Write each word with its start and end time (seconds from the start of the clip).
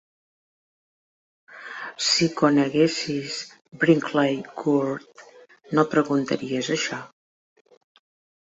Si 2.07 2.29
coneguessis 2.39 3.37
Brinkley 3.83 4.41
Court, 4.63 5.23
no 5.77 5.87
preguntaries 5.93 6.73
això. 6.79 7.03